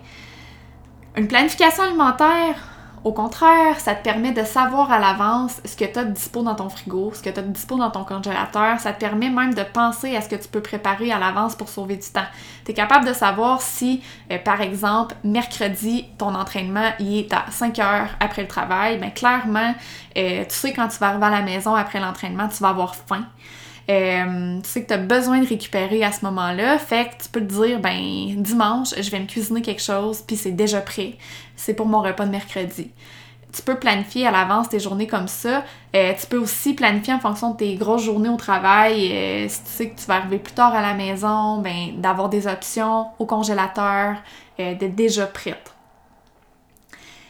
Une 1.17 1.27
planification 1.27 1.83
alimentaire, 1.83 2.55
Au 3.03 3.13
contraire, 3.13 3.79
ça 3.79 3.95
te 3.95 4.03
permet 4.03 4.31
de 4.31 4.43
savoir 4.43 4.91
à 4.91 4.99
l'avance 4.99 5.59
ce 5.65 5.75
que 5.75 5.85
tu 5.85 5.97
as 5.97 6.03
de 6.03 6.11
dispo 6.11 6.43
dans 6.43 6.53
ton 6.53 6.69
frigo, 6.69 7.11
ce 7.15 7.23
que 7.23 7.31
tu 7.31 7.39
as 7.39 7.41
de 7.41 7.47
dispo 7.47 7.75
dans 7.75 7.89
ton 7.89 8.03
congélateur. 8.03 8.79
Ça 8.79 8.93
te 8.93 8.99
permet 8.99 9.31
même 9.31 9.55
de 9.55 9.63
penser 9.63 10.15
à 10.15 10.21
ce 10.21 10.29
que 10.29 10.35
tu 10.35 10.47
peux 10.47 10.61
préparer 10.61 11.11
à 11.11 11.17
l'avance 11.17 11.55
pour 11.55 11.67
sauver 11.67 11.95
du 11.95 12.07
temps. 12.07 12.27
Tu 12.63 12.71
es 12.71 12.73
capable 12.75 13.07
de 13.07 13.13
savoir 13.13 13.59
si, 13.59 14.03
euh, 14.31 14.37
par 14.37 14.61
exemple, 14.61 15.15
mercredi, 15.23 16.05
ton 16.19 16.35
entraînement 16.35 16.91
il 16.99 17.17
est 17.21 17.33
à 17.33 17.45
5 17.49 17.79
heures 17.79 18.09
après 18.19 18.43
le 18.43 18.47
travail. 18.47 18.99
Bien, 18.99 19.09
clairement, 19.09 19.73
euh, 20.15 20.43
tu 20.47 20.55
sais 20.55 20.71
quand 20.71 20.87
tu 20.87 20.99
vas 20.99 21.07
arriver 21.07 21.25
à 21.25 21.31
la 21.31 21.41
maison 21.41 21.73
après 21.73 21.99
l'entraînement, 21.99 22.49
tu 22.49 22.61
vas 22.61 22.69
avoir 22.69 22.93
faim. 22.95 23.25
Euh, 23.91 24.61
tu 24.61 24.69
sais 24.69 24.83
que 24.83 24.87
tu 24.87 24.93
as 24.93 24.97
besoin 24.97 25.39
de 25.39 25.47
récupérer 25.47 26.03
à 26.03 26.11
ce 26.11 26.23
moment-là, 26.25 26.79
fait 26.79 27.09
que 27.09 27.23
tu 27.23 27.29
peux 27.29 27.41
te 27.41 27.53
dire, 27.53 27.79
ben 27.79 28.41
dimanche, 28.41 28.93
je 28.97 29.09
vais 29.09 29.19
me 29.19 29.25
cuisiner 29.25 29.61
quelque 29.61 29.81
chose, 29.81 30.21
puis 30.21 30.37
c'est 30.37 30.51
déjà 30.51 30.79
prêt. 30.81 31.15
C'est 31.55 31.73
pour 31.73 31.87
mon 31.87 32.01
repas 32.01 32.25
de 32.25 32.31
mercredi. 32.31 32.91
Tu 33.51 33.61
peux 33.63 33.75
planifier 33.75 34.25
à 34.25 34.31
l'avance 34.31 34.69
tes 34.69 34.79
journées 34.79 35.07
comme 35.07 35.27
ça. 35.27 35.65
Euh, 35.93 36.13
tu 36.17 36.25
peux 36.27 36.37
aussi 36.37 36.73
planifier 36.73 37.13
en 37.13 37.19
fonction 37.19 37.51
de 37.51 37.57
tes 37.57 37.75
grosses 37.75 38.03
journées 38.03 38.29
au 38.29 38.37
travail. 38.37 39.11
Euh, 39.11 39.49
si 39.49 39.63
tu 39.63 39.69
sais 39.69 39.89
que 39.89 39.99
tu 39.99 40.05
vas 40.05 40.15
arriver 40.15 40.39
plus 40.39 40.53
tard 40.53 40.73
à 40.73 40.81
la 40.81 40.93
maison, 40.93 41.57
ben 41.57 41.97
d'avoir 41.97 42.29
des 42.29 42.47
options 42.47 43.07
au 43.19 43.25
congélateur, 43.25 44.15
d'être 44.57 44.95
déjà 44.95 45.25
prête. 45.25 45.73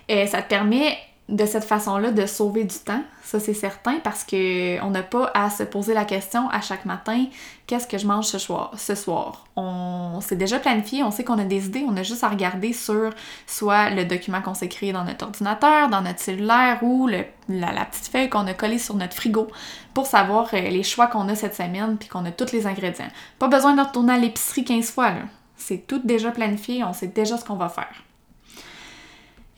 ça 0.10 0.41
te 0.41 0.50
permet 0.50 0.98
de 1.32 1.46
cette 1.46 1.64
façon-là 1.64 2.12
de 2.12 2.26
sauver 2.26 2.66
du 2.66 2.76
temps, 2.76 3.02
ça 3.24 3.40
c'est 3.40 3.54
certain, 3.54 4.00
parce 4.04 4.26
que 4.26 4.82
on 4.84 4.90
n'a 4.90 5.02
pas 5.02 5.32
à 5.34 5.50
se 5.50 5.64
poser 5.64 5.94
la 5.94 6.04
question 6.04 6.50
à 6.50 6.60
chaque 6.60 6.86
matin 6.86 7.26
qu'est-ce 7.68 7.88
que 7.88 7.98
je 7.98 8.06
mange 8.06 8.26
ce 8.26 8.96
soir. 8.96 9.46
On 9.56 10.20
s'est 10.20 10.36
déjà 10.36 10.60
planifié, 10.60 11.04
on 11.04 11.12
sait 11.12 11.24
qu'on 11.24 11.40
a 11.40 11.46
des 11.46 11.68
idées, 11.68 11.86
on 11.88 11.96
a 11.96 12.04
juste 12.04 12.26
à 12.26 12.28
regarder 12.28 12.74
sur 12.74 13.12
soit 13.48 13.92
le 13.92 14.04
document 14.04 14.42
qu'on 14.42 14.54
s'est 14.54 14.68
créé 14.68 14.92
dans 14.92 15.06
notre 15.06 15.26
ordinateur, 15.26 15.88
dans 15.88 16.02
notre 16.02 16.20
cellulaire 16.20 16.80
ou 16.84 17.08
la, 17.08 17.86
petite 17.86 18.10
feuille 18.12 18.30
qu'on 18.30 18.46
a 18.48 18.54
collée 18.54 18.78
sur 18.78 18.96
notre 18.96 19.16
frigo 19.16 19.48
pour 19.94 20.06
savoir 20.06 20.50
euh, 20.54 20.60
les 20.60 20.84
choix 20.84 21.08
qu'on 21.08 21.30
a 21.30 21.36
cette 21.36 21.56
semaine 21.56 21.96
puis 21.98 22.10
qu'on 22.10 22.26
a 22.26 22.32
tous 22.32 22.52
les 22.52 22.68
ingrédients. 22.68 23.08
Pas 23.40 23.48
besoin 23.48 23.74
de 23.74 23.82
retourner 23.82 24.14
à 24.14 24.18
l'épicerie 24.18 24.66
15 24.66 24.92
fois 24.92 25.12
là. 25.12 25.22
C'est 25.56 25.88
tout 25.88 26.02
déjà 26.04 26.32
planifié, 26.32 26.84
on 26.84 26.92
sait 26.92 27.08
déjà 27.08 27.38
ce 27.38 27.46
qu'on 27.46 27.56
va 27.56 27.70
faire. 27.70 28.04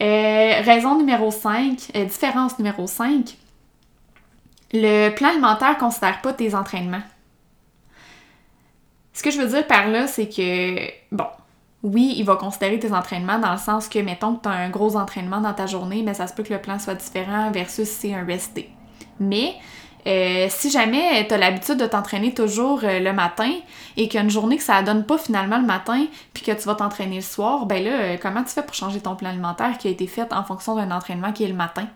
Euh, 0.04 0.62
raison 0.66 0.98
numéro 0.98 1.32
5, 1.32 1.92
euh, 1.96 2.04
différence 2.04 2.60
numéro 2.60 2.88
5, 2.88 3.38
le 4.74 5.10
plan 5.12 5.30
alimentaire 5.30 5.76
ne 5.76 5.80
considère 5.80 6.22
pas 6.22 6.34
tes 6.34 6.56
entraînements. 6.56 7.04
Ce 9.14 9.24
que 9.24 9.32
je 9.32 9.40
veux 9.40 9.48
dire 9.48 9.66
par 9.66 9.88
là, 9.88 10.08
c'est 10.08 10.28
que, 10.28 10.92
bon, 11.14 11.28
oui, 11.84 12.16
il 12.18 12.26
va 12.26 12.36
considérer 12.36 12.80
tes 12.80 12.92
entraînements 12.92 13.40
dans 13.40 13.54
le 13.54 13.58
sens 13.58 13.88
que, 13.88 14.00
mettons 14.00 14.36
que 14.36 14.44
tu 14.44 14.50
as 14.50 14.54
un 14.54 14.70
gros 14.70 14.98
entraînement 14.98 15.40
dans 15.40 15.54
ta 15.54 15.68
journée, 15.68 16.04
mais 16.04 16.14
ça 16.14 16.28
se 16.28 16.34
peut 16.34 16.44
que 16.44 16.54
le 16.54 16.62
plan 16.62 16.80
soit 16.80 16.96
différent 16.96 17.52
versus 17.52 17.88
si 17.88 18.10
c'est 18.10 18.14
un 18.14 18.26
rest 18.26 18.54
day. 18.56 18.70
Mais 19.22 19.56
euh, 20.06 20.48
si 20.50 20.70
jamais 20.70 21.26
tu 21.28 21.34
as 21.34 21.38
l'habitude 21.38 21.78
de 21.78 21.86
t'entraîner 21.86 22.34
toujours 22.34 22.82
euh, 22.84 23.00
le 23.00 23.14
matin 23.14 23.52
et 23.96 24.08
qu'il 24.08 24.16
y 24.16 24.18
a 24.18 24.24
une 24.24 24.30
journée 24.30 24.58
que 24.58 24.64
ça 24.64 24.82
donne 24.82 25.06
pas 25.06 25.18
finalement 25.18 25.58
le 25.58 25.66
matin 25.66 26.06
puis 26.34 26.44
que 26.44 26.52
tu 26.52 26.64
vas 26.64 26.76
t'entraîner 26.76 27.18
le 27.18 27.22
soir, 27.22 27.66
ben 27.66 27.84
là, 27.84 27.92
euh, 27.92 28.18
comment 28.22 28.44
tu 28.44 28.50
fais 28.50 28.64
pour 28.64 28.76
changer 28.76 29.00
ton 29.00 29.16
plan 29.16 29.30
alimentaire 29.30 29.78
qui 29.78 29.88
a 29.88 29.92
été 29.92 30.08
fait 30.08 30.34
en 30.34 30.44
fonction 30.44 30.76
d'un 30.76 30.92
entraînement 30.92 31.32
qui 31.32 31.46
est 31.46 31.48
le 31.48 31.54
matin? 31.54 31.88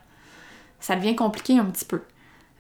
Ça 0.80 0.96
devient 0.96 1.16
compliqué 1.16 1.58
un 1.60 1.66
petit 1.66 1.86
peu. 1.86 2.02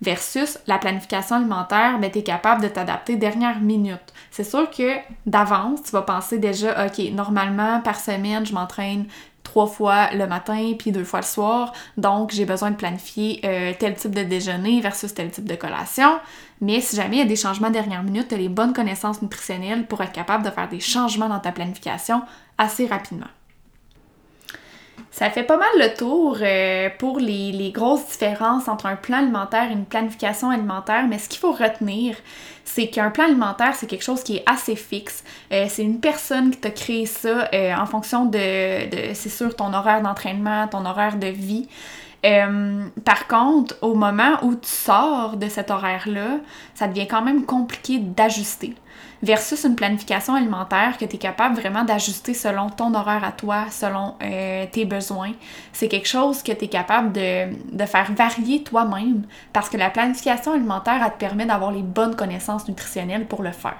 Versus 0.01 0.59
la 0.67 0.77
planification 0.77 1.37
alimentaire, 1.37 1.97
ben, 1.99 2.11
tu 2.11 2.19
es 2.19 2.23
capable 2.23 2.61
de 2.61 2.67
t'adapter 2.67 3.15
dernière 3.15 3.59
minute. 3.59 4.13
C'est 4.29 4.43
sûr 4.43 4.69
que 4.69 4.97
d'avance, 5.25 5.81
tu 5.83 5.91
vas 5.91 6.03
penser 6.03 6.37
déjà, 6.37 6.85
OK, 6.85 6.99
normalement, 7.13 7.81
par 7.81 7.99
semaine, 7.99 8.45
je 8.45 8.53
m'entraîne 8.53 9.07
trois 9.47 9.67
fois 9.67 10.13
le 10.13 10.27
matin 10.27 10.73
puis 10.77 10.91
deux 10.91 11.05
fois 11.05 11.21
le 11.21 11.25
soir. 11.25 11.73
Donc, 11.95 12.31
j'ai 12.31 12.45
besoin 12.45 12.71
de 12.71 12.75
planifier 12.75 13.39
euh, 13.45 13.73
tel 13.79 13.95
type 13.95 14.13
de 14.13 14.23
déjeuner 14.23 14.81
versus 14.81 15.13
tel 15.13 15.31
type 15.31 15.45
de 15.45 15.55
collation. 15.55 16.19
Mais 16.59 16.81
si 16.81 16.97
jamais 16.97 17.15
il 17.15 17.19
y 17.19 17.21
a 17.21 17.25
des 17.25 17.37
changements 17.37 17.69
dernière 17.69 18.03
minute, 18.03 18.27
tu 18.27 18.35
as 18.35 18.37
les 18.37 18.49
bonnes 18.49 18.73
connaissances 18.73 19.21
nutritionnelles 19.21 19.87
pour 19.87 20.01
être 20.01 20.11
capable 20.11 20.43
de 20.43 20.49
faire 20.49 20.67
des 20.67 20.81
changements 20.81 21.29
dans 21.29 21.39
ta 21.39 21.53
planification 21.53 22.21
assez 22.57 22.87
rapidement. 22.87 23.27
Ça 25.17 25.31
fait 25.31 25.41
pas 25.41 25.57
mal 25.57 25.67
le 25.79 25.97
tour 25.97 26.37
euh, 26.41 26.89
pour 26.99 27.17
les, 27.17 27.71
grosses 27.73 28.05
différences 28.05 28.67
entre 28.67 28.85
un 28.85 28.95
plan 28.95 29.17
alimentaire 29.17 29.71
et 29.71 29.73
une 29.73 29.87
planification 29.87 30.51
alimentaire, 30.51 31.07
mais 31.09 31.17
ce 31.17 31.27
qu'il 31.27 31.39
faut 31.39 31.53
retenir, 31.53 32.15
c'est 32.63 32.89
qu'un 32.89 33.09
plan 33.09 33.23
alimentaire, 33.23 33.73
c'est 33.73 33.87
quelque 33.87 34.03
chose 34.03 34.21
qui 34.21 34.35
est 34.35 34.43
assez 34.45 34.75
fixe. 34.75 35.23
Euh, 35.51 35.65
c'est 35.69 35.81
une 35.81 35.99
personne 35.99 36.51
qui 36.51 36.57
t'a 36.59 36.69
créé 36.69 37.07
ça 37.07 37.49
euh, 37.51 37.73
en 37.73 37.87
fonction 37.87 38.25
de, 38.25 38.89
de 38.91 39.13
c'est 39.15 39.29
sûr, 39.29 39.55
ton 39.55 39.73
horaire 39.73 40.03
d'entraînement, 40.03 40.67
ton 40.67 40.85
horaire 40.85 41.15
de 41.15 41.29
vie. 41.29 41.67
par 43.03 43.27
contre, 43.27 43.75
au 43.81 43.95
moment 43.95 44.37
où 44.43 44.53
tu 44.53 44.69
sors 44.69 45.35
de 45.35 45.49
cet 45.49 45.71
horaire-là, 45.71 46.41
ça 46.75 46.87
devient 46.87 47.07
quand 47.07 47.23
même 47.23 47.43
compliqué 47.43 47.97
d'ajuster 47.97 48.75
versus 49.21 49.63
une 49.63 49.75
planification 49.75 50.35
alimentaire 50.35 50.97
que 50.97 51.05
tu 51.05 51.15
es 51.15 51.19
capable 51.19 51.55
vraiment 51.55 51.83
d'ajuster 51.83 52.33
selon 52.33 52.69
ton 52.69 52.93
horaire 52.93 53.23
à 53.23 53.31
toi, 53.31 53.65
selon 53.69 54.15
euh, 54.21 54.65
tes 54.71 54.85
besoins. 54.85 55.31
C'est 55.73 55.87
quelque 55.87 56.07
chose 56.07 56.43
que 56.43 56.51
tu 56.51 56.65
es 56.65 56.67
capable 56.67 57.11
de, 57.13 57.85
faire 57.85 58.11
varier 58.13 58.63
toi-même 58.63 59.23
parce 59.53 59.69
que 59.69 59.77
la 59.77 59.89
planification 59.89 60.53
alimentaire, 60.53 61.01
elle 61.03 61.13
te 61.13 61.17
permet 61.17 61.45
d'avoir 61.45 61.71
les 61.71 61.83
bonnes 61.83 62.15
connaissances 62.15 62.67
nutritionnelles 62.67 63.25
pour 63.25 63.43
le 63.43 63.51
faire. 63.51 63.77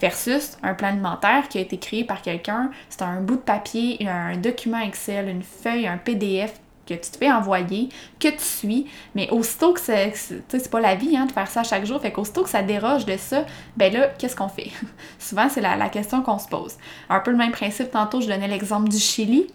Versus 0.00 0.56
un 0.62 0.74
plan 0.74 0.88
alimentaire 0.88 1.48
qui 1.48 1.58
a 1.58 1.60
été 1.60 1.78
créé 1.78 2.04
par 2.04 2.22
quelqu'un, 2.22 2.70
c'est 2.88 3.02
un 3.02 3.20
bout 3.20 3.36
de 3.36 3.40
papier, 3.40 4.06
un 4.06 4.36
document 4.36 4.80
Excel, 4.80 5.28
une 5.28 5.42
feuille, 5.42 5.86
un 5.86 5.98
PDF 5.98 6.60
que 6.86 6.94
tu 6.94 7.10
te 7.10 7.16
fais 7.16 7.30
envoyer, 7.30 7.88
que 8.20 8.28
tu 8.28 8.40
suis, 8.42 8.86
mais 9.14 9.30
aussitôt 9.30 9.72
que 9.72 9.80
c'est, 9.80 10.12
c'est 10.14 10.70
pas 10.70 10.80
la 10.80 10.94
vie 10.94 11.16
hein, 11.16 11.26
de 11.26 11.32
faire 11.32 11.48
ça 11.48 11.62
chaque 11.62 11.84
jour, 11.86 12.00
fait 12.00 12.12
qu'aussitôt 12.12 12.42
que 12.42 12.50
ça 12.50 12.62
déroge 12.62 13.06
de 13.06 13.16
ça, 13.16 13.44
ben 13.76 13.92
là, 13.92 14.08
qu'est-ce 14.18 14.36
qu'on 14.36 14.48
fait? 14.48 14.70
Souvent, 15.18 15.48
c'est 15.48 15.60
la, 15.60 15.88
question 15.88 16.22
qu'on 16.22 16.38
se 16.38 16.48
pose. 16.48 16.74
Un 17.08 17.20
peu 17.20 17.30
le 17.30 17.36
même 17.36 17.52
principe, 17.52 17.90
tantôt, 17.90 18.20
je 18.20 18.26
donnais 18.26 18.48
l'exemple 18.48 18.88
du 18.88 18.98
Chili. 18.98 19.46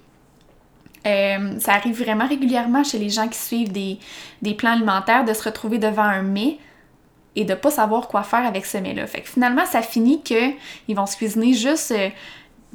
Euh, 1.08 1.60
ça 1.60 1.74
arrive 1.74 2.02
vraiment 2.02 2.28
régulièrement 2.28 2.84
chez 2.84 3.00
les 3.00 3.10
gens 3.10 3.28
qui 3.28 3.38
suivent 3.38 3.72
des, 3.72 4.54
plans 4.56 4.74
alimentaires 4.74 5.24
de 5.24 5.34
se 5.34 5.44
retrouver 5.44 5.78
devant 5.78 6.04
un 6.04 6.22
mets 6.22 6.58
et 7.36 7.46
de 7.46 7.54
pas 7.54 7.72
savoir 7.72 8.08
quoi 8.08 8.24
faire 8.24 8.46
avec 8.46 8.66
ce 8.66 8.78
mets-là. 8.78 9.08
Fait 9.08 9.22
que 9.22 9.30
finalement, 9.30 9.66
ça 9.66 9.82
finit 9.82 10.22
qu'ils 10.22 10.96
vont 10.96 11.06
se 11.06 11.16
cuisiner 11.16 11.54
juste 11.54 11.92
euh, 11.92 12.10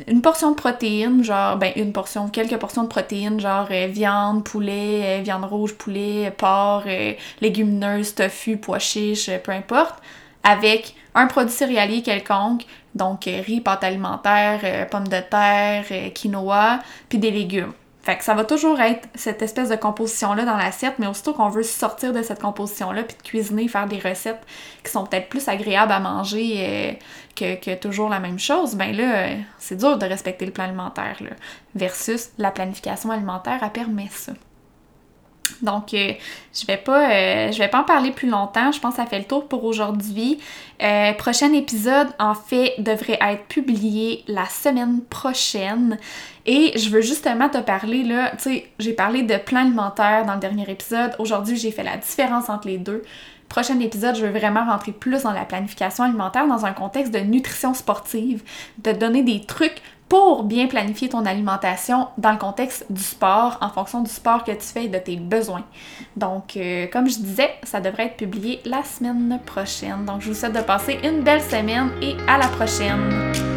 une 0.09 0.23
portion 0.23 0.51
de 0.51 0.57
protéines, 0.57 1.23
genre, 1.23 1.57
ben 1.57 1.73
une 1.77 1.93
portion, 1.93 2.29
quelques 2.29 2.57
portions 2.59 2.83
de 2.83 2.89
protéines, 2.89 3.39
genre 3.39 3.69
euh, 3.71 3.87
viande, 3.87 4.45
poulet, 4.45 5.21
euh, 5.21 5.23
viande 5.23 5.45
rouge, 5.45 5.75
poulet, 5.75 6.33
porc, 6.37 6.85
euh, 6.87 7.13
légumineuses, 7.41 8.15
tofu, 8.15 8.57
pois 8.57 8.79
chiches, 8.81 9.31
peu 9.45 9.53
importe, 9.53 10.03
avec 10.43 10.95
un 11.15 11.27
produit 11.27 11.53
céréalier 11.53 12.03
quelconque, 12.03 12.65
donc 12.95 13.25
riz, 13.25 13.61
pâte 13.61 13.85
alimentaire, 13.85 14.89
pommes 14.91 15.09
de 15.09 15.21
terre, 15.21 15.85
quinoa, 16.13 16.81
puis 17.09 17.19
des 17.19 17.31
légumes. 17.31 17.73
Fait 18.05 18.19
que 18.19 18.25
ça 18.25 18.35
va 18.35 18.45
toujours 18.45 18.81
être 18.81 19.09
cette 19.15 19.41
espèce 19.41 19.71
de 19.71 19.77
composition-là 19.77 20.45
dans 20.45 20.59
l'assiette, 20.59 20.99
mais 20.99 21.07
aussitôt 21.07 21.33
qu'on 21.33 21.49
veut 21.49 21.63
sortir 21.63 22.13
de 22.13 22.23
cette 22.23 22.41
composition-là, 22.41 23.03
puis 23.03 23.17
de 23.17 23.23
cuisiner, 23.23 23.67
faire 23.67 23.87
des 23.87 23.99
recettes 23.99 24.43
qui 24.85 24.91
sont 24.93 25.07
peut-être 25.07 25.31
plus 25.31 25.49
agréables 25.49 25.91
à 25.91 26.01
manger 26.01 26.99
euh, 27.41 27.55
que, 27.57 27.75
toujours 27.77 28.11
la 28.11 28.21
même 28.21 28.39
chose, 28.39 28.75
ben 28.75 28.95
là, 28.95 29.17
euh, 29.17 29.37
c'est 29.59 29.77
dur 29.77 29.97
de 29.97 30.05
respecter 30.05 30.45
le 30.45 30.53
plan 30.53 30.65
alimentaire, 30.65 31.17
là, 31.21 31.31
versus 31.75 32.29
la 32.37 32.51
planification 32.51 33.11
alimentaire, 33.11 33.61
elle 33.63 33.71
permet 33.71 34.09
ça. 34.11 34.33
Donc, 35.63 35.95
euh, 35.95 36.13
je 36.55 36.67
vais 36.67 36.77
pas, 36.77 37.11
euh, 37.11 37.53
je 37.53 37.59
vais 37.59 37.69
pas 37.69 37.81
en 37.81 37.85
parler 37.85 38.11
plus 38.11 38.29
longtemps. 38.29 38.73
Je 38.73 38.81
pense 38.81 38.95
que 38.95 39.03
ça 39.03 39.07
fait 39.07 39.19
le 39.19 39.25
tour 39.25 39.49
pour 39.49 39.65
aujourd'hui. 39.65 40.39
Euh, 40.83 41.13
prochain 41.15 41.53
épisode, 41.53 42.09
en 42.19 42.35
fait, 42.35 42.75
devrait 42.79 43.19
être 43.21 43.45
publié 43.47 44.25
la 44.29 44.47
semaine 44.47 45.01
prochaine. 45.03 45.99
Et 46.47 46.79
je 46.79 46.91
veux 46.91 47.01
justement 47.01 47.49
te 47.49 47.59
parler 47.59 48.03
là, 48.03 48.33
tu 48.37 48.43
sais, 48.43 48.67
j'ai 48.79 48.93
parlé 48.93 49.23
de 49.23 49.37
plan 49.37 49.61
alimentaire 49.61 50.27
dans 50.27 50.35
le 50.35 50.41
dernier 50.41 50.69
épisode. 50.71 51.13
Aujourd'hui, 51.19 51.57
j'ai 51.57 51.71
fait 51.71 51.85
la 51.85 51.97
différence 51.97 52.49
entre 52.49 52.69
les 52.69 52.79
deux. 52.79 53.03
Prochain 53.49 53.79
épisode, 53.81 54.17
je 54.17 54.27
veux 54.27 54.37
vraiment 54.37 54.65
rentrer 54.65 54.93
plus 54.93 55.23
dans 55.23 55.33
la 55.33 55.45
planification 55.45 56.05
alimentaire 56.05 56.47
dans 56.47 56.65
un 56.65 56.73
contexte 56.73 57.13
de 57.13 57.21
nutrition 57.21 57.73
sportive, 57.73 58.43
de 58.79 58.93
donner 58.93 59.23
des 59.23 59.43
trucs 59.43 59.81
pour 60.09 60.45
bien 60.45 60.67
planifier 60.67 61.09
ton 61.09 61.25
alimentation 61.25 62.09
dans 62.19 62.33
le 62.33 62.39
contexte 62.39 62.87
du 62.91 63.03
sport, 63.03 63.59
en 63.61 63.71
fonction 63.71 64.03
du 64.03 64.11
sport 64.11 64.45
que 64.45 64.53
tu 64.53 64.67
fais 64.67 64.85
et 64.85 64.89
de 64.89 64.99
tes 64.99 65.17
besoins. 65.17 65.65
Donc, 66.17 66.57
euh, 66.57 66.87
comme 66.93 67.09
je 67.09 67.19
disais, 67.19 67.51
ça 67.63 67.81
devrait 67.81 68.07
être 68.07 68.17
publié 68.17 68.61
la 68.65 68.83
semaine 68.83 69.41
prochaine. 69.45 70.05
Donc, 70.05 70.21
je 70.21 70.29
vous 70.29 70.35
souhaite 70.35 70.53
de 70.53 70.61
passer 70.61 70.99
une 71.03 71.23
belle 71.23 71.43
semaine 71.43 71.91
et 72.03 72.17
à 72.29 72.39
la 72.39 72.49
prochaine. 72.49 73.54